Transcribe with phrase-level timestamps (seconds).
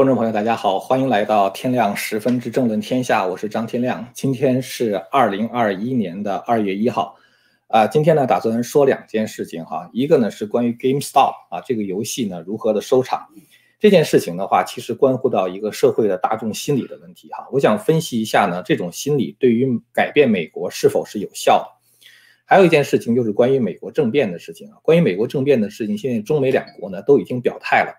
[0.00, 4.08] 观众朋友，大家好，欢迎来到天亮十分之政论天下，我是张天亮。
[4.14, 7.14] 今天是二零二一年的二月一号，
[7.66, 13.28] 啊，今天呢打算说两件事情哈，一个呢是关于 GameStop 啊这个游戏呢如何的收场，
[13.78, 21.68] 这件事情的话，其实关乎到一个社会的大众心理的问题哈，我想分析一下呢这种心理对于改变美国是否是有效的。
[22.46, 27.92] 还有一件事情就是关于美国政变的事情啊，关于美国政变的事情，现在中美两国呢都已经表态了。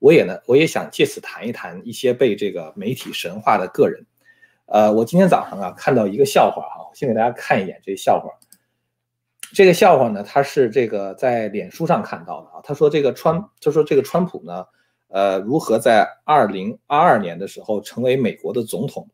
[0.00, 4.04] 我也呢，我也想借此谈一谈一些被这个媒体神化的个人。
[4.66, 8.30] 呃，我今天早上啊看到一个笑话哈，先给大家看一眼这笑话。
[9.52, 12.60] 这个笑话呢，他是这个在脸书上看到的啊。
[12.64, 14.64] 他说这个川，他说这个川普呢，
[15.08, 19.10] 呃，如何在二零二二年的时候成为美国的总统？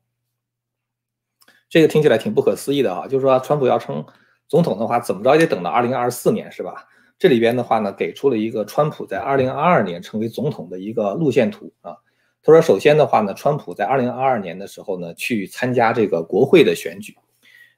[1.68, 4.04] 这个听起来挺不可思议的啊，就是说川普要成
[4.46, 6.86] 总统的话，怎么着也得等到二零二四年是吧？
[7.18, 11.96] 这里边的话呢，给出了一个川普在二零二二年成为总统的一个路线图啊。
[12.42, 17.16] 他说，首先的话呢，川普在二零二二年的时候呢，去参加这个国会的选举，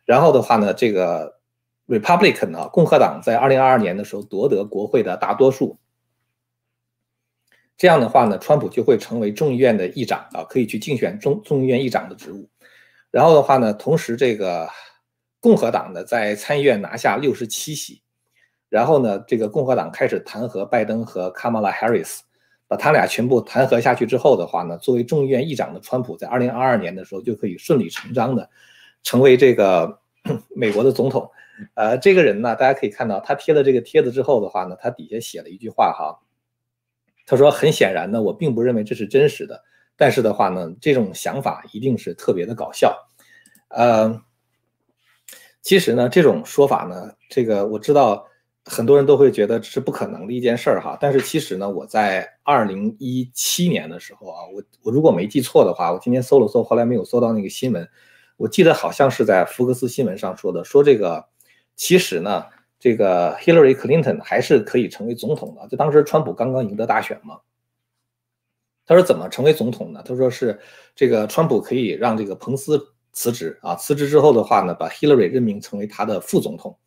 [0.04, 1.38] 然后的话呢，这个
[1.86, 5.78] Republican 啊，共和党在二零二二年的时候夺得国会的大多数，
[7.78, 12.50] 这样的话呢，川普就会成为众议院的议长啊，可以去竞选众众议院议长的职务。
[13.10, 14.68] 然后的话呢，同时这个
[15.40, 18.02] 共和党呢，在参议院拿下六十七席。
[18.68, 22.22] 然后呢，这个共和党开始弹劾拜登和卡马拉·哈里斯，
[22.66, 28.50] 把他俩全部弹劾下去之后的话呢，作为众议院议长的川普，在二零二二年的时候就可以顺理成章的
[29.02, 29.98] 成为这个
[30.54, 31.30] 美国的总统。
[31.74, 36.20] 呃，这个人呢，大家可以看到，他贴了这个帖子之后的话呢，他底下写了一句话哈，
[37.26, 39.64] 他说：“很显然呢，我并不认为这是真实的，
[39.96, 42.94] 但是的话呢，这种想法一定是特别的搞笑。”
[43.70, 44.22] 呃，
[45.62, 48.26] 其实呢，这种说法呢，这个我知道。
[48.68, 57.88] 很多人都会觉得这是不可能的一件事儿哈，但是其实呢，我在二零一七年的时候啊，我我如果没记错的话，我今天搜了搜，后来没有搜到那个新闻，
[58.36, 61.24] 我记得好像是在福克斯新闻上说的，说这个
[61.76, 62.44] 其实呢，
[62.78, 67.38] 这个 Hillary Clinton 还是可以成为总统的，就当时川普刚刚赢得大选嘛。
[68.86, 70.02] 他说怎么成为总统呢？
[70.06, 70.58] 他说是
[70.94, 72.80] 这个川普可以让这个彭斯
[73.12, 76.78] 辞职啊，辞职之后的话呢，把 Hillary 任命成为他的副总统。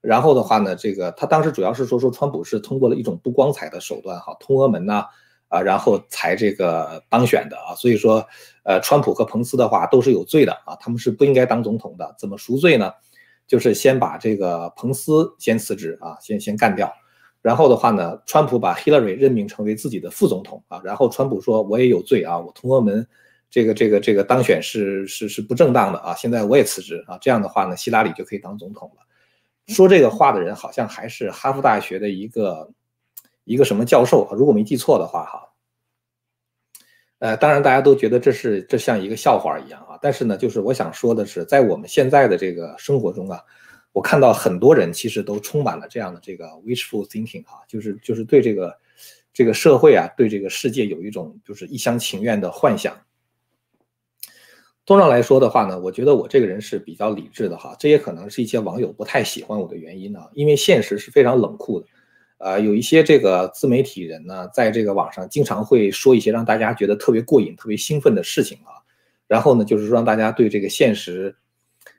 [0.00, 5.04] 然后的话呢，这个他当时主要是说说川普是通过了一种不光彩的手段哈，通俄门呐，
[5.48, 8.26] 啊，然后才这个当选的啊，所以说，
[8.62, 12.14] 呃，川普和彭斯的话都是有罪的啊，他们是不应该当总统的。
[12.18, 12.90] 怎么赎罪呢？
[13.46, 16.90] 就是先把这个彭斯先辞职啊，先先干掉，
[17.42, 23.06] 然后的话呢，川普把 Hillary 任命成为自己的副总统啊，然后川普说我也有罪啊，我通俄门
[23.50, 29.02] 这个这个这个当选是是是不正当的啊，现在我也辞职啊，这样的话呢，希拉里就可以当总统了。
[29.70, 32.70] 说这个话的人好像还是哈佛大学的一个
[33.44, 34.28] 一个什么教授？
[34.34, 35.48] 如果没记错的话，哈，
[37.20, 39.98] 呃，当然大家都觉得这是这像一个笑话一样啊。
[40.02, 43.40] 但是呢，就是我想说的是，在我们现在的这个生活中啊，
[43.92, 48.76] 我看到很多人其实都充满了这样的这个 wishful thinking 啊，就是就是对这个
[49.32, 52.96] 这个社会啊，对这个世界有一种就是一厢情愿的幻想。
[54.90, 61.86] 综上来说的话呢，我觉得我这个人是比较理智的哈，这也可能是一些网友不太喜欢我的原因呢，因为现实是非常冷酷的，
[62.38, 68.82] 呃，有一些这个自媒体人呢，在这个网上经常会说一些让大家觉得特别过瘾、特别兴奋的事情啊，
[69.28, 71.36] 然后呢，就是让大家对这个现实，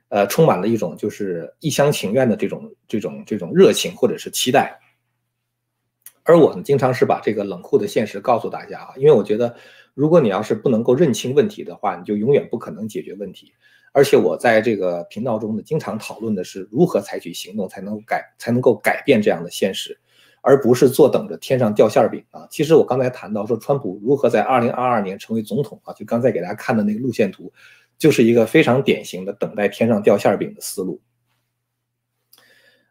[0.09, 4.77] 呃，充满了一种就是一厢情愿的这种这种这种热情或者是期待，
[6.23, 9.55] 而我呢，经常是把这个冷酷的现实告诉大家啊，因为我觉得。
[9.93, 13.51] 如果你要是不能够认清问题的话，你就永远不可能解决问题。
[13.93, 19.99] 而且我在这个频道中呢，经常讨论的是如何采取行动才能改，才能够改变这样的现实，
[20.41, 22.47] 而不是坐等着天上掉馅饼啊。
[22.49, 27.51] 其实我刚才谈到说，川普如何在二零二二年成为总统啊，就刚才给大家看的那个路线图，
[27.97, 31.01] 就是一个非常典型的等待天上掉馅饼的思路。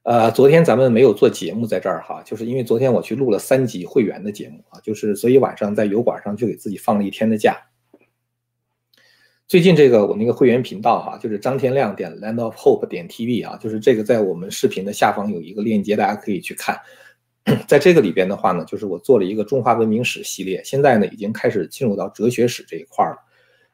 [0.03, 7.57] 呃，昨天咱们没有做节目在这儿哈，就是因为昨天我去录了三集会员的节目啊，就是所以晚上在油管上就给自己放了一天的假。
[9.47, 16.81] 最近这个我那个会员频道哈，就是张天亮点 Land of Hope 点 TV 啊，就是这个在我们视频的下方有一个链接，大家可以去看。
[17.67, 23.17] 在这个里边的话呢，就是我做了一个中华文明史系列，现在呢已经开始进入到哲学史这一块了。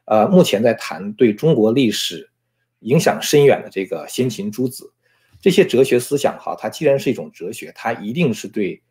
[0.05, 2.29] 呃，目前在谈对中国历史
[2.79, 4.91] 影响深远的这个先秦诸子。
[5.39, 8.81] 这些哲学思想，哈，它既然是一种哲学，它一定是对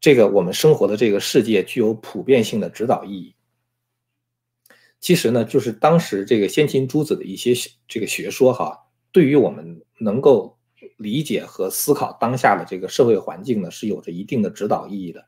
[0.00, 3.34] 这个我们生活的这个世界具有普遍性的指导意义。
[4.98, 7.52] 其实呢，就是当时这个先秦诸子的一些
[7.88, 8.78] 这个学说，哈，
[9.12, 10.58] 对于我们能够
[10.96, 15.24] 理解和思考当下的这个社会环境呢，是有着一定的指导意义的。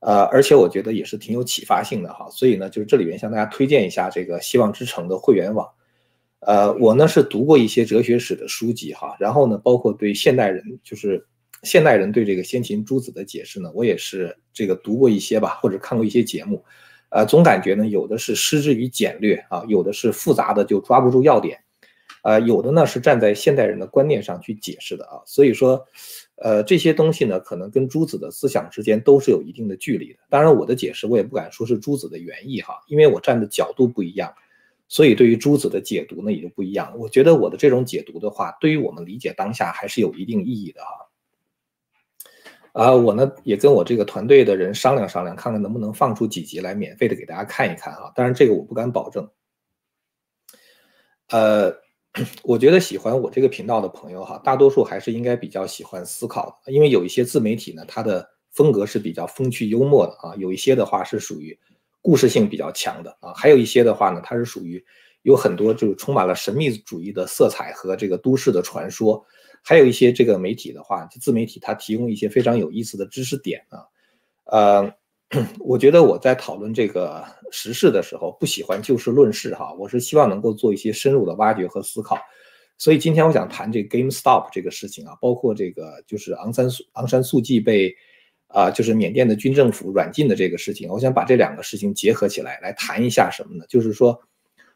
[0.00, 2.28] 呃，而且我觉得也是挺有启发性的哈。
[2.30, 5.66] 所以呢，就是这里面向大家推荐一下这个希望之城的会员网。
[6.46, 11.26] 呃，我呢是读过一些哲学史的书籍哈，然后呢，包括对现代人，就是
[11.64, 16.64] 现代人对这个先秦诸子的解释呢，我也是这个读过一些吧，或者看过一些节目。
[17.08, 21.58] 呃，总感觉呢，有的是失之于简略啊，有的是复杂的就抓不住要点，
[22.22, 25.18] 呃，有的呢是站在现代人的观念上去解释的啊。
[25.26, 25.84] 所以说，
[26.36, 30.20] 呃，这些东西呢，可能跟诸子的思想之间都是有一定的距离的。
[30.30, 34.32] 当然，我的解释我也不敢说是诸子的原意哈，因为我站的角度不一样。
[34.88, 36.96] 所以，对于朱子的解读呢，也就不一样。
[36.96, 40.88] 我觉得我的这种解读的话，对于我们理解当下还是有一定意义的哈。
[42.72, 48.12] 啊，我呢也跟我这个团队的人商量商量，看看能不能放出几集来免费的给大家看一看啊。
[48.14, 49.28] 当然，这个我不敢保证。
[51.30, 51.74] 呃，
[52.44, 61.58] 我觉得喜欢我这个频道的朋友哈，大多数还是应该比较喜欢思考的，因为有一些自媒体呢，它的风格是比较风趣幽默的啊，有一些的话是属于。
[62.06, 64.80] 故事性比较强的啊，还有一些的话呢，它是属于
[65.22, 69.26] 有很多就是充满了神秘主义的色彩和这个都市的传说，
[69.60, 73.82] 还有一些这个媒体的话，自媒体它提供一些非常有意思的知识点啊，
[74.44, 74.94] 呃，
[75.58, 82.16] 我觉得我在讨论这个时事的时候，不喜欢就事论事哈，我是希望能够做一些深入的挖掘和思考，
[82.78, 87.92] 所以今天我想谈这个 GameStop 这个事情啊，包括这个就是昂山素昂山素季被。
[88.48, 93.64] 啊，就是缅甸的军政府软禁的这个事情，我想把这两个事情结合起来，来谈一下什么呢？
[93.68, 94.18] 就是说，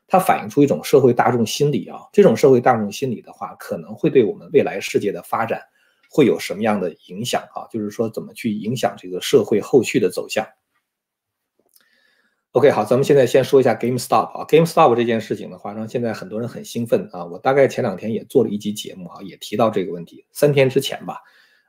[0.07, 5.63] 它反映出一种社会大众心理啊，这种社会大众心理的话，可能会对我们未来世界的发展
[6.11, 7.69] 会有什么样的影响啊？
[7.71, 10.47] 就是说，怎么去影响这个社会后续的走向
[12.53, 17.25] ？OK，好，咱们现在先说一下 GameStop 啊，GameStop 这件事情的话，让现在很多人很兴奋啊。
[17.25, 21.19] 我大概前两天也做了一集节目啊，也提到这个问题，三天之前吧。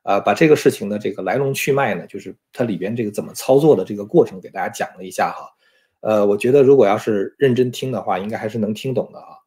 [0.03, 5.47] 呃，把这个事情的这个来龙去脉呢，就是它里边这个怎么操作的这个过程给大家讲了一下哈。
[5.99, 9.37] 呃，我觉得如果要是认真听的话，应该还是能听懂的啊。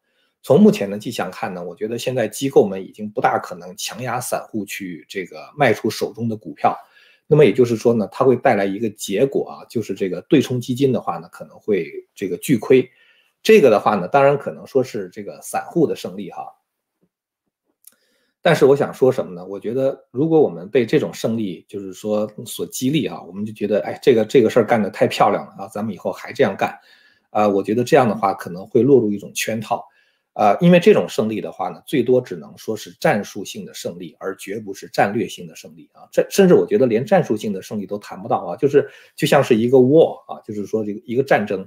[0.43, 6.79] 从目前的迹象看呢，我觉得现在机构们已经不大可能强压散户去这个卖出手中的股票。
[7.27, 12.89] 那么也就是说呢，它会带来一个结果啊，就是这个对冲基金的话呢，可能会这个巨亏。
[13.43, 16.47] 这个的话呢，当然可能说是这个散户的胜利哈。
[18.47, 19.43] 但是我想说什么呢？
[19.47, 26.79] 我觉得如果我们被这种胜利就是说所激励啊，我们就觉得哎，这个这个事儿干得太漂亮了啊，咱们以后还这样干，
[27.31, 29.83] 啊，我觉得这样的话可能会落入一种圈套，
[30.35, 36.03] 啊，因为这种胜利的话呢，最多只能说是战术性的胜利，而绝不是战略性的胜利啊。
[36.13, 38.87] 这甚至我觉得连战术性的胜利都谈不到啊，就是
[39.17, 41.67] 就像是一个 war 啊，就是说这个一个战争。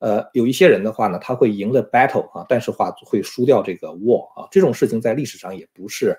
[0.00, 6.14] 呃，有一些人的话呢，他会赢了 battle 啊，但是话会输掉这个 war 啊，这种事情在历史上也不是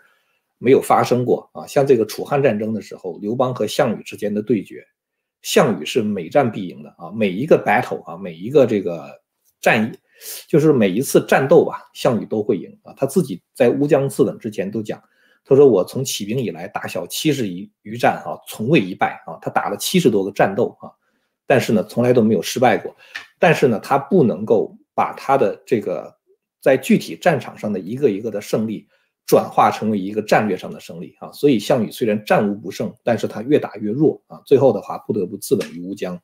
[0.57, 1.67] 没有发生过啊。
[1.67, 4.83] 像这个楚汉战争的时候，刘邦和项羽之间的对决，
[5.43, 9.21] 项羽是每战必赢的啊，每一个 battle 啊，每一个这个
[9.61, 9.97] 战役，
[10.47, 12.93] 就是每一次战斗吧，项羽都会赢啊。
[12.97, 14.99] 他自己在乌江自刎之前都讲，
[15.43, 19.37] 他说我从起兵以来，大小七十余余战啊，从未一败啊。
[19.41, 20.89] 他打了七十多个战斗啊。
[21.45, 22.95] 但是呢，从来都没有失败过。
[23.39, 26.15] 但是呢，他不能够把他的这个
[26.61, 28.87] 在具体战场上的一个一个的胜利
[29.25, 31.31] 转化成为一个战略上的胜利啊。
[31.31, 34.41] 所以项羽虽然战无不胜，但是他越打越弱啊。
[34.45, 36.21] 最后的话，不得不自刎于乌江。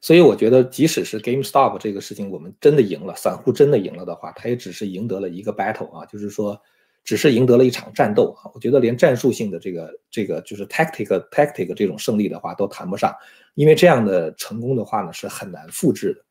[0.00, 6.60] 所以我觉得，即使是 GameStop 这个事情，我们真的赢了，散户真的赢了的话，他也只是赢得了一个 battle 啊，就是说。
[7.04, 8.46] 只是赢得了一场战斗啊！
[8.54, 13.12] 我觉得连战术性的这个这个就是 tactic tactic 这种胜利的话都谈不上，
[13.54, 16.24] 因为这样的成功的话呢是很难复制的。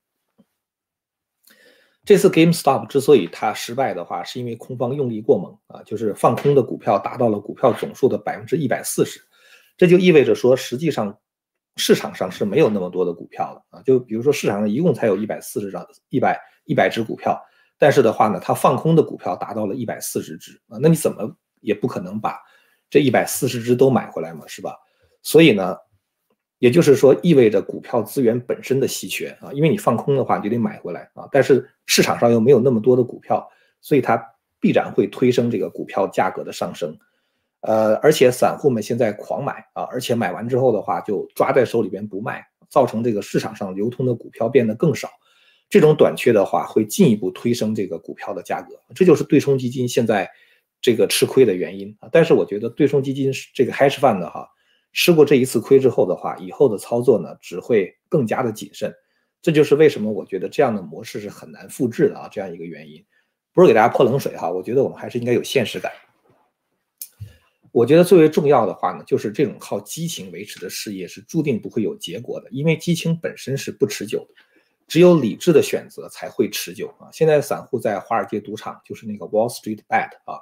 [2.04, 9.22] 这次 GameStop 之所以它失败的话，是因为空方用力过猛啊，就是放空的股票达到了股票总数的百分之一百四十，
[9.78, 11.16] 这就意味着说实际上
[11.78, 13.84] 市场上是没有那么多的股票的啊！
[13.84, 17.40] 就比如说市场上一共才有一百四十张一百一百只股票。
[17.78, 22.40] 但是的话呢，它放空的股票达到了一百四十只啊，那你怎么也不可能把
[22.90, 24.76] 这一百四十只都买回来嘛，是吧？
[25.22, 25.78] 所以呢，
[26.62, 33.50] 也就是说意味着股票资源本身的稀缺啊，因为你放空的话你就得买回来啊，但是市场上又没有那么多的股票，
[33.82, 34.24] 所以它
[34.60, 36.96] 必然会推升这个股票价格的上升，
[37.62, 45.10] 呃，而且散户们现在狂买啊，而且买完之后的话就抓在手里边不卖，造成这个市场上流通的股票变得更少。
[45.68, 50.30] 这种短缺的话，会进一步推升这个股票的价格，这就是对冲基金现在
[50.80, 52.10] 这个吃亏的原因啊。
[52.12, 54.48] 但是我觉得对冲基金是这个 hedge fund 哈，
[54.94, 58.94] 吃过这一次亏之后的话，以后的操作呢只会更加的谨慎。
[59.42, 63.04] 这就是为什么我觉得这样的模式是很难复制的啊，这样一个原因。
[63.54, 65.92] 不是给大家泼冷水哈，我觉得我们还是应该有现实感。
[67.72, 74.36] 我觉得最为重要的话呢，就是这种靠激情维持的事业是注定不会有结果的，因为激情本身是不持久的，
[74.88, 77.08] 只有理智的选择才会持久啊。
[77.14, 80.40] 现在散户在华尔街赌场，就是那个 Wall Street Bet 啊，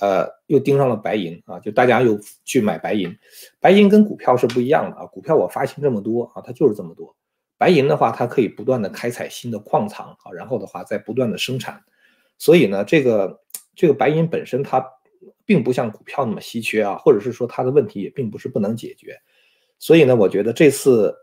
[0.00, 3.14] 呃，又盯上了白银啊，就大家又去买白银。
[3.60, 7.14] 白银跟股票是不一样的啊，股票我发行这么多啊，它就是这么多。
[7.58, 11.82] 白银的话，它可以不断的开采新的矿藏啊，然后的话再不断的生产，
[12.38, 13.40] 所以呢，这个
[13.74, 14.82] 这个白银本身它
[15.44, 19.20] 并不像股票那么稀缺啊，或者是说它的问题也并不是不能解决，
[19.78, 21.14] 所以呢，我觉得这次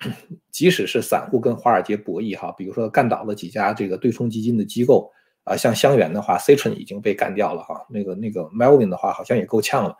[0.52, 5.10] 即使是散户跟华尔街博弈哈，比如说干倒了几家这个对冲基金的机构
[5.48, 9.96] 啊，像香园的话，Citron 已经被干掉了哈，那个那个 Melvin 的话好像也够呛了，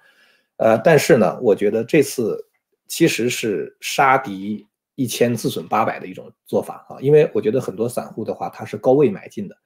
[0.56, 2.46] 呃，但是呢，我觉得这次
[2.86, 4.66] 其实是杀敌。
[5.00, 9.56] 一千自损八百的一种做法啊，因为我觉得很多散户的话，他是高位买进的，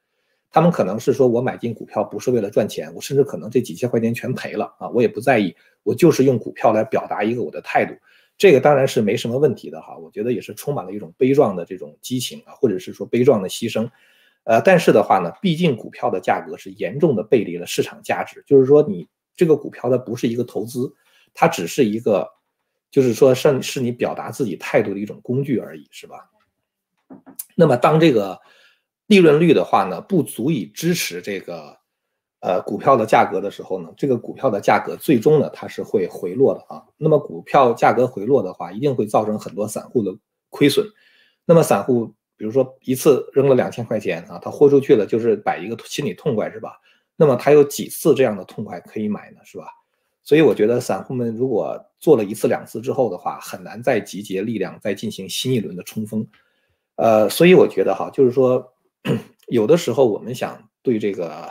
[0.51, 7.95] 他们可能是说我买进股票不是为了赚钱，我甚至可能这几千块钱全赔了啊，我也不在意，我就是用股票来表达一个我的态度，
[8.37, 13.89] 这个当然是没什么问题的哈，我觉得也是充满了一种悲壮的这种激情啊，或者是说悲壮的牺牲，
[14.45, 20.93] 呃，但是的话呢，毕竟股票的价格是严重的背离了市场价值，就是说你这个股票它不是一个投资，
[21.33, 22.29] 它只是一个。
[22.93, 26.29] 就是说，是是你表达自己态度的一种工具而已，是吧？
[27.57, 28.39] 那么，当这个
[29.07, 31.75] 利润率的话呢，不足以支持这个
[32.41, 36.85] 呃股票的价格的时候呢，这个股票的价格最终呢，它是会回落的啊。
[36.99, 40.15] 那么，股票价格回落的话，一定会造成很多散户的
[40.51, 40.87] 亏损。
[41.47, 46.73] 那么，散户比如说一次扔了两千块钱啊，他豁出去了，就是摆一个心里痛快，是吧？
[47.15, 49.67] 那么，他有几次这样的痛快可以买呢，是吧？
[50.25, 56.27] 所以我觉得散户们如果做了一次两次之后的话，很难再集结力量再进行新一轮的冲锋。
[56.97, 58.75] 呃，所以我觉得哈，就是说
[59.47, 61.49] 有的时候我们想对这个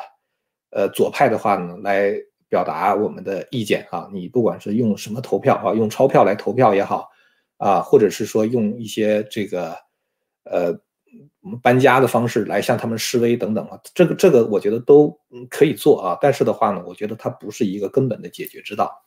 [0.72, 2.14] 呃左派的话呢来
[2.50, 7.10] 表达我们的意见啊，你不管是用什么投票啊，用钞票来投票也好
[7.56, 9.74] 啊，或者是说用一些这个
[10.44, 10.80] 呃。
[11.42, 15.20] 我们搬家的方式来向他们示威等等啊，这个这个我觉得都
[15.50, 19.04] 可以做啊，但是的话呢，我觉得它不是一个根本的解决之道。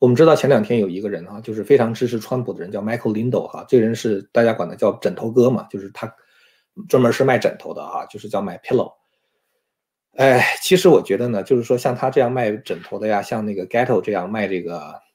[0.00, 6.12] 我们知道前两天有一个人哈，就是非常支持川普的人，叫 Michael Lindo 哈，这个人是大家管他叫枕头哥嘛，就是他
[6.88, 8.94] 专门是卖枕头的啊，就是叫买 pillow。
[10.14, 15.05] 哎，其实我觉得呢，就是说像他这样卖枕头的呀，像那个 Gatto 这样卖这个。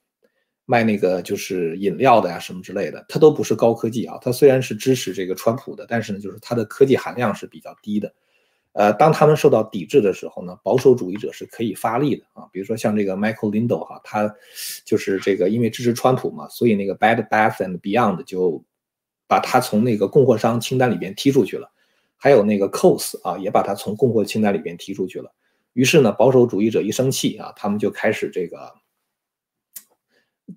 [0.65, 4.17] 卖那个就是饮料的呀，什么之类的，它都不是高科技啊。
[4.21, 8.13] 它虽然是支持这个川普的，但是呢，就是它的科技含量是比较低的。
[8.73, 12.47] 呃，当他们受到抵制的时候呢，保守主义者是可以发力的啊。
[12.53, 14.33] 比如说像这个 Michael Lindo 哈，他
[14.85, 18.63] 就是这个因为支持川普嘛，所以那个 Bed Bath and Beyond 就
[19.27, 21.69] 把他从那个供货商清单里边踢出去了。
[22.15, 25.33] 还有那个 Cos 啊，也把他从供货清单里边踢出去了。
[25.73, 28.71] 于是呢，保守主义者一生气啊，他们就开始这个。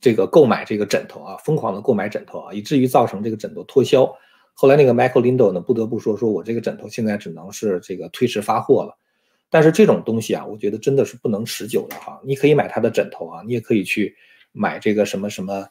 [0.00, 4.10] 这个购买这个枕头啊，疯狂的购买枕头啊，以至于造成这个枕头脱销。
[4.54, 8.96] 后来那个 Michael Lindo 呢，不得不说，说我这个枕头现在只能是这个推迟发货了。
[9.50, 12.20] 但是这种东西啊，我觉得真的是不能持久的哈。
[12.24, 14.14] 你可以买他的枕头啊，你也可以去
[14.52, 15.66] 买这个什么什么，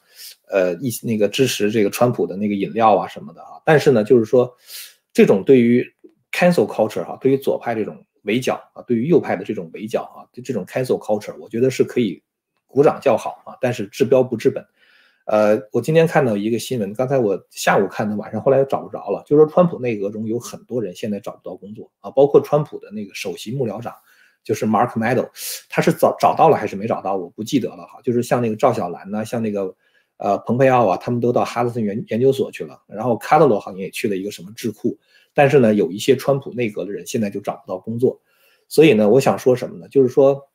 [0.50, 3.62] 呃，一那个支持这个川普的那个饮料啊什么的啊。
[3.66, 4.54] 但是呢，就是说
[5.14, 5.86] 这种对于
[6.32, 12.22] cancel culture 哈，对于左派这种围剿啊，对于右派的这种围剿啊，就这种 cancel culture，我觉得是可以。
[12.74, 14.66] 鼓掌叫好啊，但是治标不治本。
[15.26, 19.24] 呃，我今天看到一个新闻，刚才我下午看的，晚上后来又找不着了。
[19.26, 23.94] 就是说，川普内阁中有很多人现在找不到工作啊，包括川普的那个首席幕僚长，
[24.44, 25.30] 就是 Mark Meadow，
[25.70, 28.02] 他是找找到了还是没找到，我不记得了哈。
[28.04, 29.74] 就是像那个赵小兰呢，像那个
[30.18, 34.98] 呃蓬佩奥啊，他们都到哈德森研研究所去了，然后卡德罗好像也去了一个什么智库。
[35.34, 38.20] 但是呢，有一些川普内阁的人现在就找不到工作，
[38.68, 39.88] 所以呢，我想说什么呢？
[39.88, 40.50] 就是说。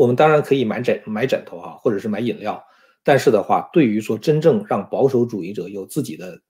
[0.00, 2.64] 我们当然可以买枕买枕头哈，或者是买饮料，
[3.04, 6.40] 但是的话，对于说真正让保守主义者有自己的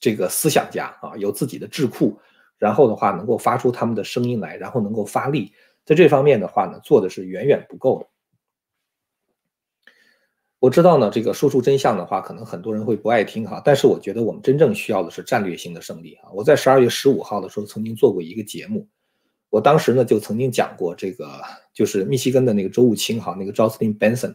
[0.00, 2.18] 这个思想家啊，有自己的智库，
[2.58, 5.52] 然后的话能够发出他们的声音来，然后能够发力，
[5.84, 8.08] 在这方面的话呢，做的是远远不够的。
[10.58, 16.30] 我知道呢，这个说出真相的话，可能很多人会不爱听哈，但是我觉得我们真正需要的是战略性的胜利啊！
[16.34, 18.88] 我在十二月十五号的时候曾经做过一个节目。
[19.50, 21.40] 我当时呢就曾经讲过，这个
[21.72, 24.34] 就是密西根的那个州务卿哈，那个 Jocelyn Benson，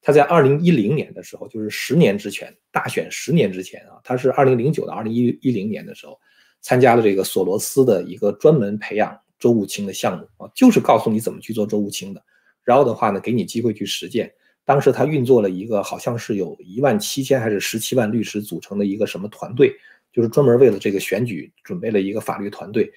[0.00, 6.18] 他在二零一零年的时候，就是十年之前大选十年之前啊，他是二零零九到二零一一零年的时候
[6.60, 12.22] 参加了这个索罗斯的一个专门培养州务卿的项目啊，就是告诉你怎么去做州务卿的，
[12.62, 14.32] 然后的话呢，给你机会去实践。
[14.64, 19.76] 当时他运作了一个好像是有一万七千还是十七万律师组成的一个什么团队，
[20.10, 22.90] 就是专门为了这个选举准备了一个法律团队。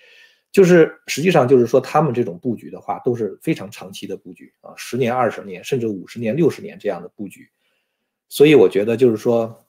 [0.52, 7.50] 就是实际上就是说，他们这种布局的话都是非常长期的布局啊，十年、二十年，甚至五十年、六十年这样的布局。
[8.30, 9.66] 所以我觉得就是说，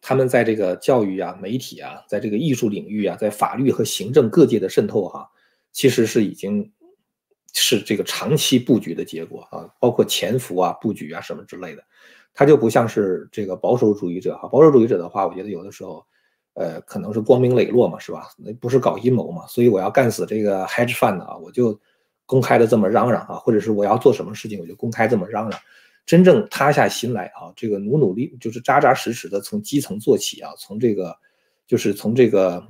[0.00, 5.28] 他们在这个教育啊、媒体啊，在这个艺术领域啊，在法律和行政各界的渗透哈，
[5.72, 6.70] 其实是已经
[7.54, 11.82] 是这个长期布局的结果啊，包括潜伏啊、布局啊什么之类的。
[12.34, 16.04] 他就不像是这个保守主义者哈，保守主义者的话，我觉得有的时候，
[16.54, 18.30] 呃，可能是光明磊落嘛，是吧？
[18.36, 19.46] 那不是搞阴谋嘛？
[19.46, 21.78] 所以我要干死这个 hedge fund 啊，我就
[22.26, 25.60] 公开的这么嚷嚷啊，或者是我要做什么事情，我就公开这么嚷嚷。
[26.06, 31.16] 真正塌下心来啊，这个努努力，就是扎扎实实的从基层做起啊，从这个
[31.66, 32.62] 就是从这个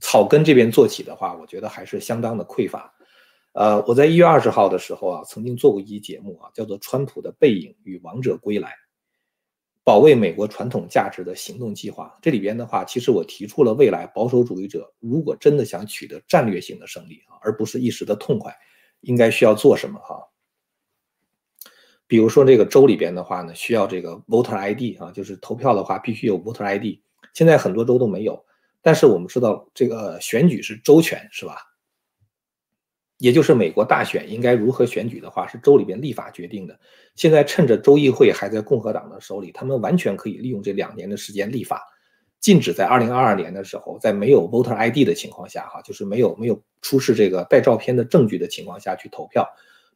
[0.00, 2.92] 草根这边做起的话，我觉得还是相当的匮乏。
[3.54, 8.72] 呃，我在一月二十号的时候啊，曾经做过一期节目啊，叫做《川普的背影与王者归来：
[9.84, 12.06] 保卫美国传统价值的行动计划》。
[12.22, 18.56] 这里边的话，其实我提出了未来保守主义者如果真的想取得战略性的胜利啊，而不是一时的痛快，
[19.00, 20.28] 应该需要做什么哈？
[22.06, 26.98] 比如说这个州里边的话呢，需要这个 voter ID 啊，就是投票的话必须有 voter ID。
[27.32, 28.44] 现在很多州都没有，
[28.82, 31.56] 但是我们知道这个选举是州权，是吧？
[33.22, 36.76] 也就是美国大选应该如何选举的话，是州里边立法决定的。
[37.14, 41.86] 现在趁着州议会还在共和党的手里，他们完全可以利用这两年的时间立法，
[42.40, 49.48] 禁止在二零二二年的时候，在没有 voter ID 的情况下，哈，就是没有没有出示这个带照片的证据的情况下去投票，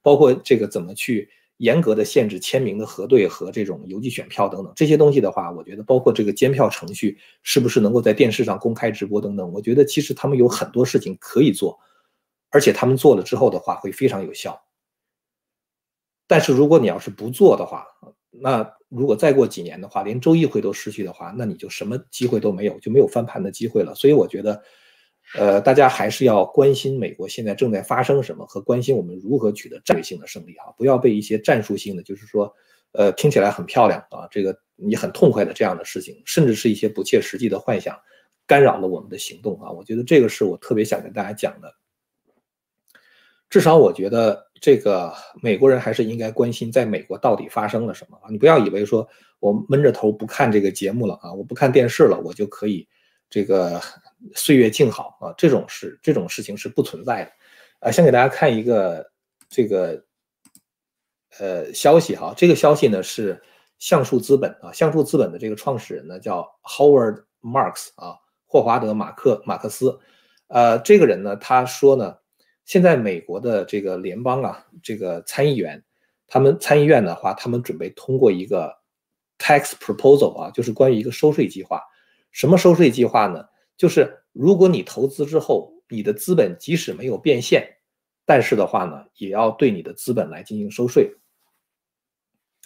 [0.02, 11.76] 包括这个怎么去严格的限制签名的核对和这种邮寄选票等等这些东西的话，我觉得包括这个监票程序是不是能够在电视上公开直播等等，我觉得其实他们有很多事情可以做。
[12.56, 14.58] 而且他们做了之后的话，会非常有效。
[16.26, 17.86] 但是如果你要是不做的话，
[18.30, 23.94] 那如果再过几年的话，连周议会都失去的话，那你就什么机会都没有，就没有翻盘的机会了。
[23.94, 24.62] 所以我觉得，
[25.34, 30.72] 呃，大家还是要关心美国现在正在发生什么，和关心我们如何取得战略性的胜利啊！
[30.78, 32.50] 不要被一些战术性的，就是说，
[32.92, 37.94] 呃，听起来很漂亮啊，这个你很痛快的这样的事情，甚至是一些不切实际的幻想，
[38.46, 39.70] 干扰了我们的行动啊！
[39.70, 41.70] 我觉得这个是我特别想跟大家讲的。
[43.48, 48.26] 至少我觉得这个美国人还是应该关心，在美国到底发生了什么啊！
[48.28, 52.88] 你不要以为说我闷着头不看这个节目了啊，我不看电视了，我就可以
[53.30, 53.80] 这个
[54.34, 55.32] 岁月静好啊！
[55.38, 57.30] 这种事，这种事情是不存在的。
[57.78, 59.08] 啊，先给大家看一个
[59.48, 60.02] 这个
[61.38, 63.40] 呃消息哈，这个消息呢是
[63.78, 70.00] 橡树资本啊，橡树资本的这个创始人呢叫 Howard Marks 啊，霍华德马克马克思。
[70.48, 72.16] 呃，这个人呢，他说呢。
[72.66, 75.84] 现在美国的这个联邦啊，这个参议员，
[76.26, 78.74] 他们参议院的话，他们准备通过一个
[79.38, 81.80] tax proposal 啊，就是关于一个收税计划。
[82.32, 83.44] 什么收税计划呢？
[83.76, 87.76] 就是如果你投资之后，你的资本即使没有变现，
[88.24, 91.14] 但是的话呢，也要对你的资本来进行收税。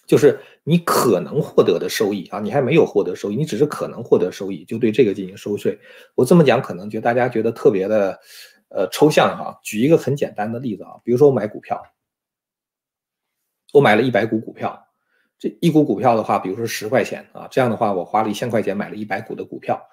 [0.07, 5.79] 就是你可能获得的收益啊，你还没有获得收益，你只是可能获得收益，就对这个进行收税。
[6.15, 8.19] 我这么讲，可能觉得大家觉得特别的。
[8.71, 11.83] 呃，抽象哈，举一个很简单的例子啊，比如说我买股票，
[13.73, 14.87] 我买了一百股股票，
[15.39, 19.85] 这一股股票的话，比如说十块钱啊，这样的话我花了一千块钱买了一百股的股票，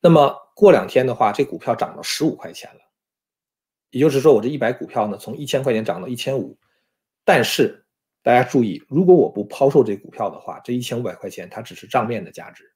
[0.00, 2.80] 那么过两天的话，这股票涨到十五块钱了，
[3.90, 6.58] 也就是说我这一百股票呢，从一千块钱涨到一千五，
[7.24, 7.86] 但是
[8.20, 12.72] 大家注意，如果我不抛售这股票的话，这一千五百块钱它只是账面的价值，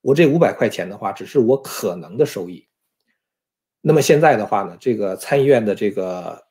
[0.00, 2.66] 我这五百块钱的话，只是我可能的收益。
[3.80, 6.42] 那么现在的话呢，这个参议院的这个，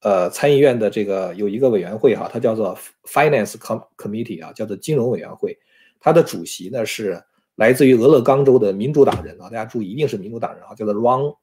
[0.00, 5.56] 呃，参议院的这个有一个委员会哈，它叫做 Finance Com Committee 啊，叫做金融委员会，
[6.00, 7.22] 它的主席呢是
[7.54, 11.36] 来自于俄勒冈州的民主党人啊，大家注意，一定是民主党人啊，叫做 Ron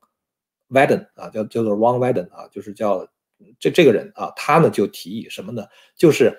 [0.69, 3.07] Wyden 啊，叫叫做 Ron Wyden 啊，就是叫
[3.59, 5.65] 这这个人啊，他呢就提议什么呢？
[5.95, 6.37] 就是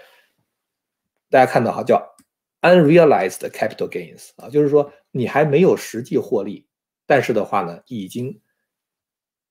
[1.31, 2.07] 大家看到哈，叫
[2.61, 6.67] unrealized capital gains 啊，就是说你还没有实际获利，
[7.07, 8.39] 但是的话呢，已经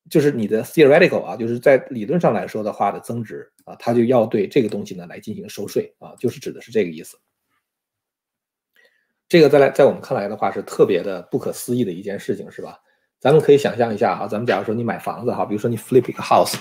[0.08, 7.18] 就是你的 theoretical 啊，就是在理论上来说的话的增值啊，它就要对这个东西呢来进行收税啊，就是指的是这个意思。
[9.28, 12.78] 这个在来在我们看来的话是特别的不可思议的一件事情，是吧？
[13.20, 16.56] 咱们可以想象一下哈，咱们假如说你买房子哈，比如说你 flip 一个 house，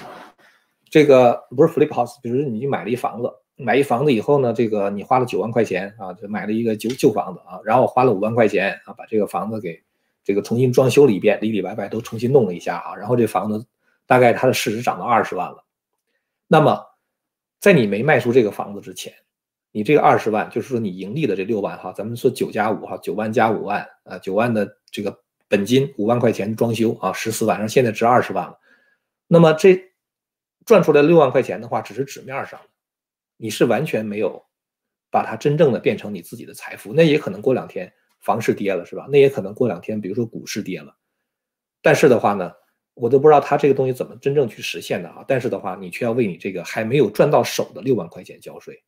[0.90, 9.82] 这个不是 flip house，比如说你买了一房子，买一房子以后呢，这个你花了九万块钱啊，就买了一个旧旧房子啊，然后花了五万块钱啊，把这个房子给。
[10.30, 13.66] 这个重新装修了一遍，里里外外都重新弄了一下啊，然后这房子
[14.06, 15.66] 大概它的市值涨到二十万了。
[16.46, 16.86] 那么，
[17.60, 19.12] 在你没卖出这个房子之前，
[19.72, 28.56] 你这个二十万，就是说你盈利的这六万哈，咱们说九加五哈，九万加五万啊，九万的这个本金五万块钱装修啊，十四万，现在值二十万了。
[29.26, 29.82] 那么这
[30.64, 32.68] 赚出来六万块钱的话，只是纸面上的，
[33.38, 34.46] 你是完全没有
[35.10, 36.94] 把它真正的变成你自己的财富。
[36.94, 39.08] 那也可能过两天房市跌了，是吧？
[39.12, 40.96] 那也可能过两天，比如说股市跌了。
[41.82, 42.52] 但是的话呢，
[42.94, 45.24] 我都不知道他这个东西怎么真正去实现的啊。
[45.28, 48.84] 但是的话，你却要为你这个还没有赚到手的六万块钱交税，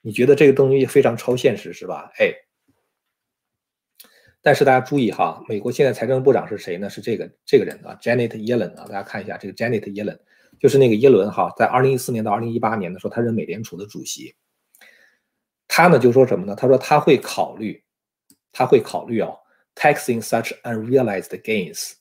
[0.00, 2.10] 你觉得这个东西非常超现实，是吧？
[2.18, 2.32] 哎。
[4.42, 6.88] 但是大家注意哈，美国现在财政部长是谁呢？
[6.88, 10.20] 是这个这个人啊，Janet Yellen 啊，大家看一下这个 Janet Yellen，
[10.60, 14.36] 就是那个耶伦哈，在二零一四年到二零一八年的时候，他任美联储的主席。
[15.66, 16.54] 他呢就说什么呢？
[16.54, 17.82] 他说他会考虑，
[18.56, 19.36] 他会考虑哦
[19.74, 21.92] ，taxing such unrealized gains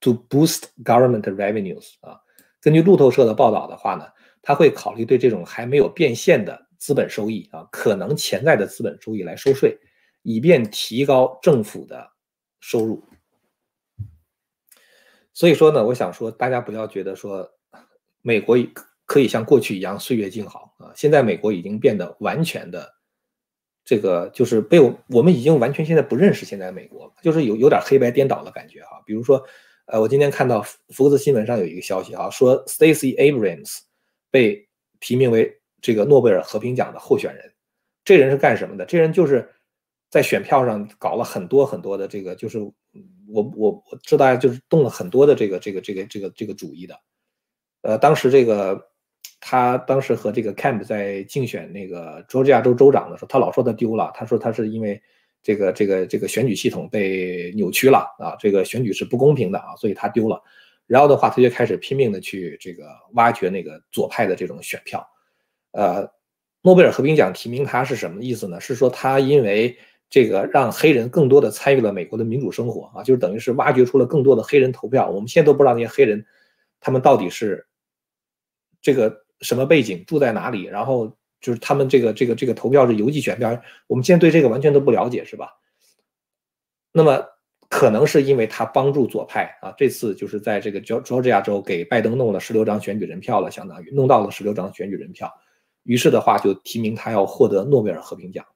[0.00, 2.20] to boost government revenues 啊。
[2.60, 4.06] 根据路透社的报道的话呢，
[4.42, 9.78] 他会考虑对这种还没有变现的资本收益啊，可能潜在的资本收益来收税。
[10.26, 12.10] 以便提高政府的
[12.60, 13.02] 收入，
[15.34, 17.46] 所以说呢，我想说，大家不要觉得说
[18.22, 18.56] 美国
[19.04, 20.92] 可以像过去一样岁月静好啊。
[20.96, 22.90] 现在美国已经变得完全的
[23.84, 29.02] 这个，就是被我我们已经完全现在不认识现在美国，就是有有点黑白颠倒的感觉哈。
[29.04, 29.44] 比如说，
[29.86, 33.78] 呃，我今天看到福克斯新闻上有一个消息哈，说 Stacey Abrams
[34.30, 34.66] 被
[35.00, 37.52] 提名为这个诺贝尔和平奖的候选人。
[38.04, 38.84] 这人是干什么的？
[38.84, 39.50] 这人就是。
[40.10, 42.72] 在选票上搞了很多很多的这个，就是我
[43.56, 46.96] 我我知道，就是动了很多的这个这个这个这个这个主意的。
[47.82, 48.80] 呃，当时这个
[49.46, 54.98] 他当时和这个 Camp 在竞选那个佐治亚州州长的时候，他老说他丢了，他说他是因为
[55.42, 60.42] 这个这个这个选举系统被扭曲了啊，这个选举是不公平的啊，所以他丢了。
[60.86, 65.06] 然后的话，他就开始拼命的去这个挖掘那个左派的这种选票。
[65.72, 66.10] 呃，
[66.62, 68.58] 诺贝尔和平奖提名他是什么意思呢？
[68.58, 69.76] 是说他因为
[70.08, 75.10] 这个让黑人更多的参与了美国的民主生活啊，就是等于是挖掘出了更多的黑人投票。
[75.10, 76.24] 我们现在都不知道那些黑人，
[76.80, 77.66] 他们到底是
[78.80, 85.50] 这个什么背景，住在哪里，然后就是他们这个这个这个投票是邮寄选票，我们现在对这个完全都不了解，是吧？
[86.92, 87.24] 那么
[87.68, 95.32] 可能是因为他帮助左派啊，这次就是在这个乔乔治亚州给拜登弄了十六张选举人票了，相当于弄到了十六张选举人票，
[95.82, 98.46] 于是的话就提名他要获得诺贝尔和平奖。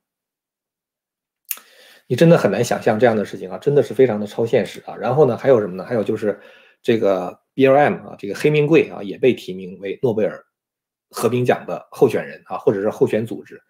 [2.07, 4.97] 你真的很难想象这样的事情啊，真的是非常的超现实啊。
[4.97, 5.85] 然后呢，还有什么呢？
[5.85, 6.41] 还有就是
[6.81, 10.43] 这个 BLM 啊，这个黑名贵啊，也被提名为诺贝尔
[11.11, 13.61] 和平奖的候选人啊，或者是候选组织。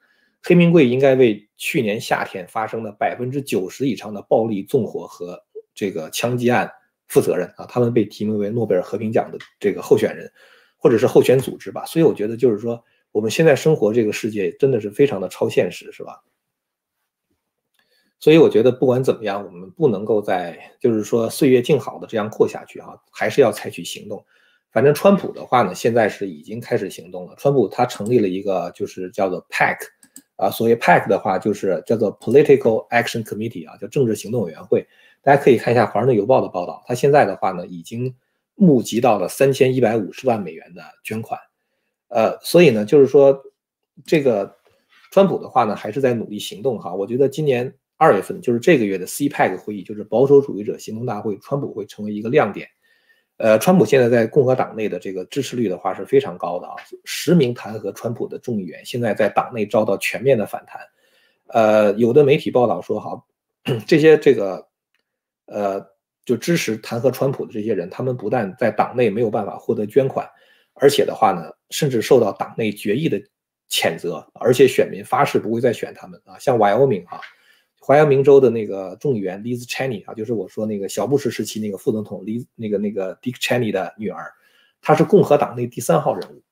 [0.42, 5.42] 黑名贵应该为去年夏天发生的百分之九十以上的暴力纵火和
[5.74, 6.70] 这个枪击案
[7.08, 7.66] 负责任啊。
[7.66, 10.30] 他们被提名为诺贝尔和平奖的这个候选人，
[10.76, 11.84] 或者是候选组织吧。
[11.86, 16.22] 所以我觉得就是说，我们现在生活这个世界真的是非常的超现实，是吧？
[18.20, 24.24] 所以我觉得不管怎么样，我们不能够在就是说岁月静好的这样过下去啊，还是要采取行动。
[24.70, 27.34] 反正川普的话呢，现在是已经开始行动了。
[27.38, 29.76] 川普他成立了一个就是叫做 PAC，
[30.36, 34.86] 啊，所谓 PAC 的话就是叫做 Political Action Committee 啊，叫政治行动委员会。
[35.22, 38.14] 大家可以看一下《华盛顿邮报》的报道，他现在的话呢，已经
[38.54, 41.38] 募集到了三千一百五十万美元的捐款。
[42.08, 43.42] 呃，所以呢，就是说
[44.04, 44.56] 这个
[45.12, 46.94] 川普的话呢，还是在努力行动哈。
[46.94, 47.74] 我觉得今年。
[48.00, 52.68] 二月份就是这个月的 CPEC 会议，就是保守主义者行动大会，川普会成为一个亮点。
[53.38, 56.74] 呃，川普现在在共和党内的这个支持率的话是非常高的啊，
[57.04, 60.80] 十名弹劾川普的众议员现在在党内遭到全面的反弹。
[61.46, 63.22] 呃，有的媒体报道说，哈，
[63.86, 64.66] 这些这个
[65.46, 65.86] 呃
[66.24, 70.28] 就支持弹劾川普的这些人，他们不但在党内没有办法获得捐款，
[70.74, 73.18] 而且的话呢，甚至受到党内决议的
[73.70, 77.20] 谴责，而且选民发誓不会再选他们啊，像 Wyoming 啊。
[77.88, 84.30] 怀俄明州的那个众议员 Liz Cheney 啊，就是我说那个小布什时期那个副总统 Liz 那个那个 Dick Cheney 的女儿，
[84.82, 86.42] 她是共和党内第三号人物，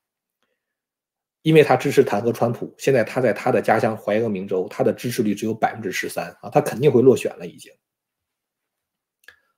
[1.42, 2.75] 因为她支持弹劾川普。
[2.79, 7.70] 现在她在她的家乡怀俄明州，她的支持率只有百分之十三啊，她肯定会落选了已经。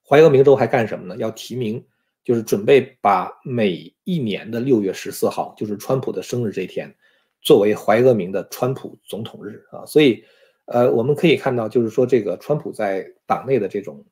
[0.02, 1.16] 怀俄明州还干什么呢？
[1.16, 1.86] 要提名，
[2.24, 6.92] 就是准备把每一年的六月十四号，就是川普的生日这天，
[7.40, 10.24] 作为怀俄明的川普总统日啊，所以。
[10.70, 14.04] 呃，我们可以看到，就是说这个川普在党内的这种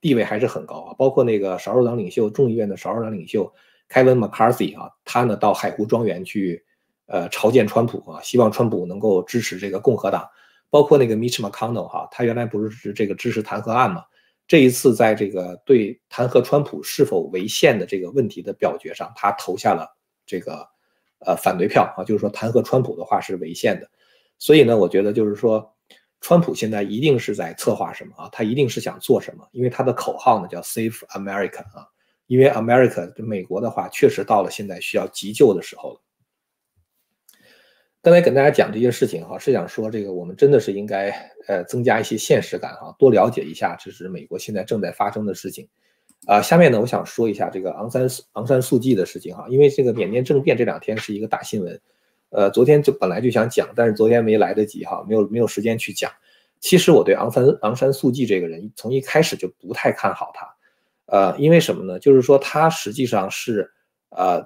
[0.00, 3.52] 地位还是很高啊，包括那个少数党领袖、众议院的少数党领袖
[3.88, 6.64] Kevin McCarthy 啊，他呢到海湖庄园去，
[7.06, 10.28] 呃朝见川普啊，希望川普能够支持这个共和党，
[10.70, 14.02] 包括那个 Mitch McConnell 哈，他原来不是这个支持弹劾案嘛，
[14.48, 19.96] 这一次在这个对弹劾川普是否违宪的这个问题的表决上，他投下了
[20.26, 20.66] 这个
[21.20, 23.88] 呃反对票啊，就是说弹劾川普的话是违宪的，
[24.36, 25.72] 所以呢，我觉得就是说。
[26.26, 28.28] 川普现在一定是在策划什么啊？
[28.32, 29.46] 他一定是想做什么？
[29.52, 31.86] 因为他的口号呢叫 Save America 啊，
[32.26, 36.00] 因为 America 美国的话确实到了现在需要急救的时候了。
[38.02, 41.10] 刚才跟大家讲这些事情哈，是想说这个我们真的是应该
[41.46, 45.68] 呃增加一些现实感哈，多了解一下这是美国现在正在发生的事情。
[46.26, 51.80] 啊，下面呢我想说一下这个昂山昂山素季的事情哈，因为这个缅甸政变这两天是一个大新闻。
[52.30, 56.10] 呃，昨天就本来就想讲，但是昨天没来得及哈，没有没有时间去讲。
[56.58, 60.46] 其实我对昂山昂山素季这个人从一开始就不太看好他，
[61.06, 61.98] 呃，因为什么呢？
[61.98, 63.70] 就是说他实际上是
[64.08, 64.38] 呃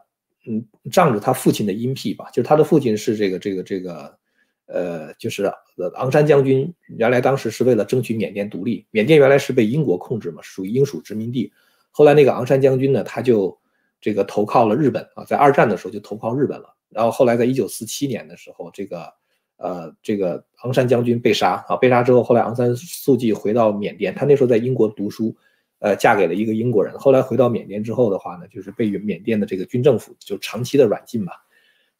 [0.47, 4.19] 嗯仗着他父亲的荫庇吧，就是他的父亲是这个这个这个
[4.66, 5.51] 呃就是
[5.95, 11.53] 昂山将军，原来当时是为了争取缅甸独立，缅甸原来是被英国控制嘛，属于英属殖民地。
[11.93, 13.57] 后来那个昂山将军呢，他就
[14.00, 16.74] 这个投靠了日本啊，在二战的时候就投靠日本了。
[16.88, 19.12] 然后后来在一九四七年的时候，这个，
[19.58, 25.36] 呃，这个昂山将军被杀啊，被杀之后，后来昂山素季回到缅甸，他那时候在英国读书，
[25.78, 26.92] 呃，嫁给了一个英国人。
[26.98, 31.32] 后来回到缅甸之后的话呢，就是被缅甸的这个军政府就长期的软禁嘛。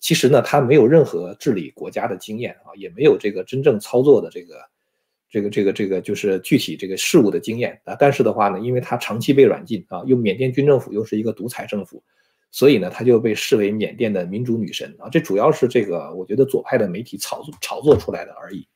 [0.01, 4.57] 其实呢，他没有任何治理国家的经验啊，也没有这个真正操作的这个，
[5.31, 7.97] 这个这个这个就是具体这个事务的经验啊。
[7.99, 12.03] 但是的话呢，因为他长期被软禁啊，又缅甸军政府又是一个独裁政府。
[12.53, 18.67] 所以呢，他就被视为缅甸的民主女神啊，这主要是这个我觉得左派的媒体炒作炒作出来的而已。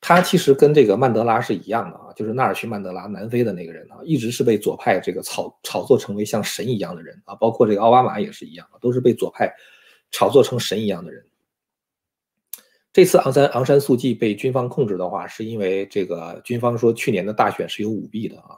[0.00, 9.52] 他其实跟这个曼德拉是一样的啊，就是纳尔逊·曼德拉，南非的那个人啊，一直是被左派这个炒炒作成为像神一样的人啊，包括这个奥巴马也是一样都是被左派
[10.12, 11.26] 炒作成神一样的人。
[12.96, 18.56] 这次昂山昂山素季被军方控制的话，是因为这个军方说去年的大选是有舞弊的啊，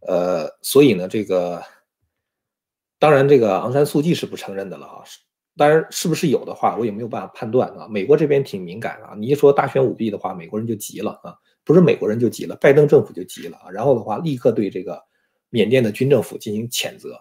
[0.00, 1.62] 呃，所以呢，这个。
[2.98, 5.04] 当然，这个昂山素季是不承认的了啊。
[5.04, 5.20] 是
[5.56, 7.86] 当然，是不是有的话，我也没有办法判断啊。
[7.88, 11.36] 美国这边挺敏感啊，你一说大选舞弊的话，美国人就急了啊。
[11.62, 13.70] 不是美国人就急了，拜登政府就急了啊。
[13.70, 15.00] 然后的话，立刻对这个
[15.48, 17.16] 缅甸的军政府进行谴责。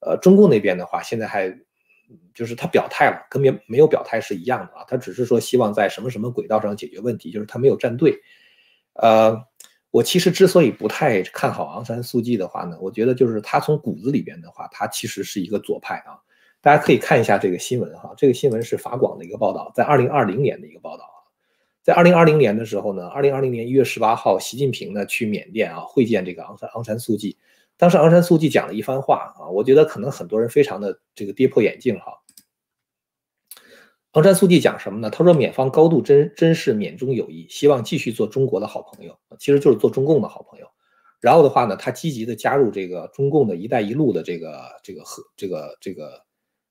[0.00, 1.56] 呃，中共那边的话，现在还
[2.34, 4.84] 就是他表态了，跟没没有表态是一样的啊。
[4.88, 8.20] 他只是说希望在什么什么轨道上解决问题，就是他没有站队。
[8.94, 9.44] 呃。
[9.94, 16.18] 我其实之所以不太看好昂山素季的话呢，我觉得就是他从骨子里边的话，他其实是一个左派啊。
[16.60, 21.22] 大家可以看一下这个新闻哈，这个新闻是法广的一个报道，在二零二零年的一个报道啊。
[21.80, 27.38] 在二零二零年的时候呢，二零二零年一月十八号，习近平呢去缅甸啊会见这个昂山昂山素季，
[27.76, 32.20] 当时昂山素季讲了一番话啊，我觉得可能很多人非常的这个跌破眼镜哈。
[34.12, 35.10] 昂山素季讲什么呢？
[35.10, 40.66] 他说，缅方高度珍珍视缅中友谊，希望继续做中国的好朋友，其实就是做中共的好朋友。
[41.20, 46.24] 然后的话呢，他积极的加入这个中共的一带一路的这个这个和这个这个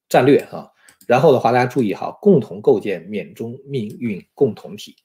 [0.08, 0.70] 战略啊。
[1.06, 4.96] 然后的话，大家注意哈，共同构建缅中命运共同体。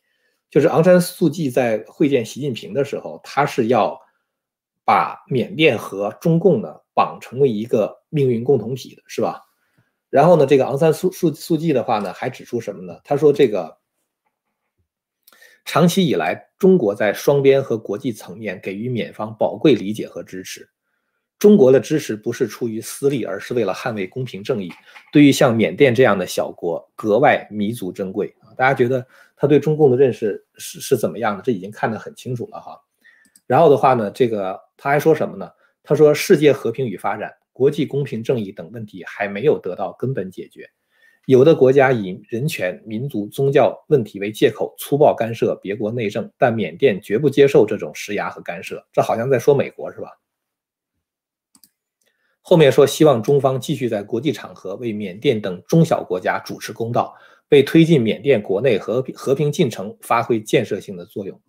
[0.49, 4.01] 就是昂山素季在会见习近平的时候，他是要
[4.89, 9.43] 把缅甸和中共呢绑成为一个命运共同体的，是吧？
[10.09, 12.99] 然后呢，这个昂山素素素季的话呢，还指出什么呢？
[13.05, 13.77] 他说，这个
[15.67, 20.67] 长期以来，中国在双边和国际层面给予缅方宝贵理解和支持。
[21.39, 24.73] 中国的支持不是出于私利，而是为了捍卫公平正义。
[25.13, 28.35] 对于像缅甸这样的小国，格外弥足珍贵！
[28.57, 31.43] 大家觉得他对中共的认识是是怎么样的？
[31.43, 32.81] 这已经看得很清楚了哈。
[33.49, 35.51] 然后的话呢，这个他还说什么呢？
[35.83, 37.33] 他说，世界和平与发展。
[37.51, 40.71] 国际公平正义等问题还没有得到根本解决，
[41.27, 48.87] 有的国家以人权、民族、宗教问题为借口，粗暴干涉别国内政，但缅甸绝不接受这种施压和干涉。
[48.93, 50.09] 这好像在说美国是吧？
[52.43, 57.13] 后面说希望中方继续在国际场合为缅甸等中小国家主持公道，
[57.49, 61.41] 为推进缅甸国内和平和平进程发挥建设性的作用。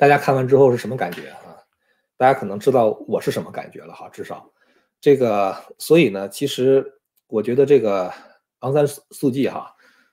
[0.00, 1.60] 大家看完之后是什么感觉啊？
[2.16, 4.50] 大家可能知道我是什么感觉了哈，至少
[4.98, 6.82] 这个，所以呢，其实
[7.26, 8.10] 我觉得这个
[8.60, 9.70] 昂山素季哈，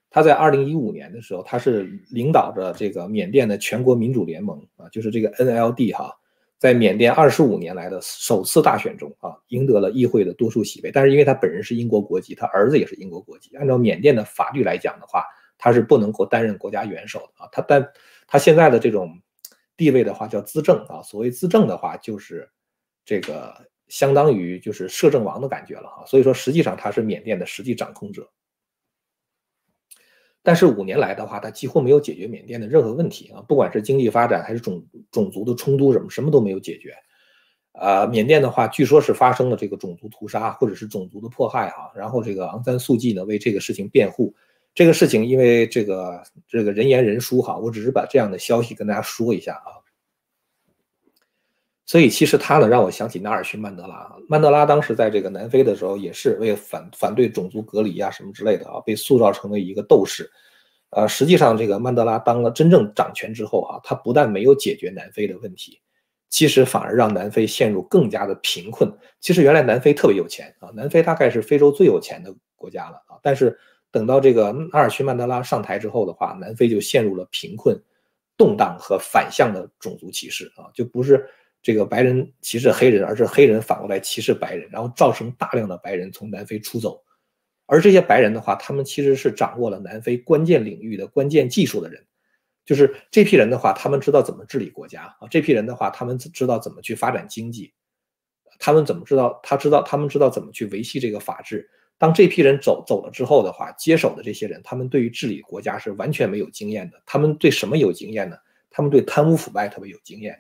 [0.10, 6.13] 他在二零一五年的时候，他是领导着这个缅甸的全国民主联盟啊，就是这个 NLD 哈，
[6.58, 10.91] 在缅甸二十五年来的首次大选中啊，赢得了议会的多数席位。
[10.91, 15.23] 但是因为他本人是英国国籍，他儿子也是英国国籍，按照缅甸的法律来讲的话，
[15.58, 17.47] 他是不能够担任国家元首的啊。
[17.54, 17.89] 他但
[18.28, 19.17] 他现在的这种。
[19.78, 22.50] 地位的话叫资政啊，所谓资政的话就是
[23.06, 23.56] 这个
[23.88, 28.30] 相当于就是摄政王的感觉了哈，所以说实际上他是缅甸的实际掌控者。
[30.44, 36.96] 但是五年来的话，他几乎没有解决缅甸的任何问题啊，不管是经济发展还是种种族的冲突什么，什么都没有解决。
[37.74, 44.34] 呃，缅甸的话，据说是发生了这个种族屠杀或者是种族的迫害哈，然后这个昂山素季呢为这个事情辩护。
[44.78, 49.82] 这个事情因为这个这个人言人殊哈，我只是把这样的消息跟大家说一下啊。
[51.84, 60.30] 所以其实他呢让我想起纳尔逊曼德拉，曼德拉当时在这个南非的时候也是为反反对种族隔离啊什么之类的啊，被塑造成了一个斗士。
[60.92, 65.82] 呃，实际上这个曼德拉当了真正掌权之后啊，他不但没有解决南非的问题，
[66.30, 68.96] 其实反而让南非陷入更加的贫困。
[69.20, 73.58] 其实原来南非特别有钱啊，南非大概是非洲最有钱的国家了啊，但是
[73.91, 77.82] 等到这个纳尔逊曼德拉上台之后的话，南非就陷入了贫困、
[78.36, 81.28] 动荡和反向的种族歧视啊，就不是。
[81.63, 87.04] 这个白人歧视黑人，而是黑人反过来歧视白人，然后造成大量的白人从南非出走。
[87.65, 92.06] 而这些白人的话，他们其实是掌握了南非关键领域的关键技术的人。
[92.63, 95.28] 就是这批人的话，他们知道怎么治理国家啊。
[95.30, 97.73] 这批人的话，他们知道怎么去发展经济。
[98.60, 99.38] 他们怎么知道？
[99.43, 101.67] 他知道他们知道怎么去维系这个法治。
[101.98, 107.02] 当这批人走走了之后的话，接手的这些人，他们对于治理国家是完全没有经验的。
[107.06, 108.38] 他们对什么有经验呢？
[108.70, 110.40] 他们对贪污腐败特别有经验。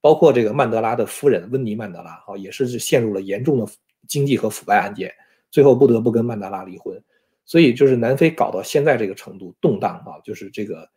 [0.00, 3.66] 包括这个曼德拉的夫人温妮曼德拉啊，也是陷入了严重的
[4.06, 5.10] 经济和腐败案件，
[5.50, 7.02] 最后不得不跟曼德拉离婚。
[7.46, 10.88] 所以就是南非搞到现在这个程度动荡啊，就是这个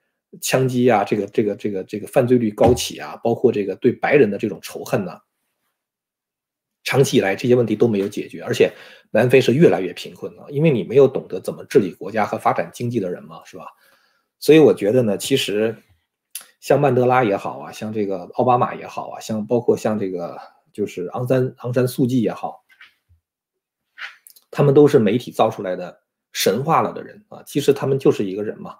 [0.42, 5.18] 枪击啊，这个这个这个这个犯罪率高起啊，包括这个对白人的这种仇恨呢，
[6.84, 8.72] 长期以来这些问题都没有解决，而且
[9.12, 13.66] 南非是越来越贫困了，因为你没有懂得怎么治理国家和发展经济的人嘛，是吧？
[14.40, 15.76] 所以我觉得呢，其实。
[16.60, 20.38] 像曼德拉也好啊，像这个奥巴马也好啊，像包括像这个
[20.74, 22.66] 就是昂山昂山素季也好，
[24.50, 26.02] 他们都是媒体造出来的
[26.34, 28.76] 神话了的人啊，其实他们就是一个人嘛。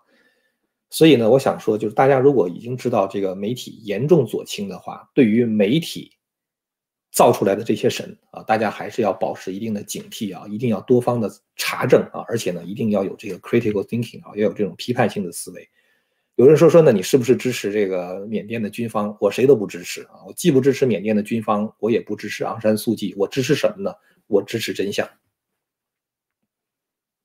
[0.90, 6.17] 所以呢，我想说，就是大家如果已经知道这个媒体严重左倾的话，对于媒体
[7.18, 15.68] 造出来的这些神啊，大家还是要保持一定的警惕啊，一定要多方的查证啊，而且呢，一定要有这个 critical thinking 啊，要有这种批判性的思维。
[16.36, 19.18] 有人说说呢，你是不是支持这个缅甸的军方？
[19.20, 20.22] 我谁都不支持啊！
[20.28, 23.16] 我既不支持缅甸的军方，我也不支持昂山素季。
[23.18, 23.92] 我支持什么呢？
[24.28, 25.10] 我支持真相。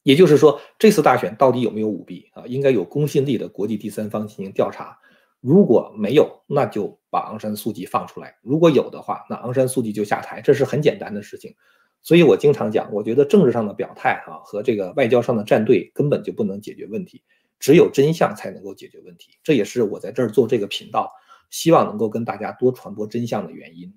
[0.03, 2.45] 也就是说，这次大选到底有没有舞弊啊？
[2.47, 4.99] 应该有公信力的国际第三方进行调查。
[5.41, 10.41] 如果没有，那就把昂山素季放出来；如果有的话，那昂山素季就下台。
[10.41, 11.55] 这是很简单的事情。
[12.01, 17.23] 所以我经常讲，我觉得政治上的表态啊和这个外交上的站队根本就不能解决问题。
[17.61, 21.13] 只有真相才能够解决问题，这也是我在这儿做这个频道，
[21.51, 23.95] 希望能够跟大家多传播真相的原因。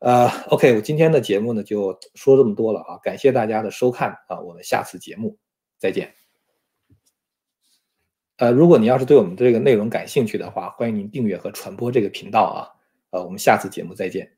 [0.00, 5.38] 呃，OK，我今天的节目呢就说这么多了啊，感谢大家的收看啊，我们下次节目
[5.78, 6.23] 再见。
[8.44, 12.68] 呃，如果你要是对我们这个内容感兴趣的话，欢迎您订阅和传播这个频道啊。
[13.08, 14.32] 呃，我们下次节目再见。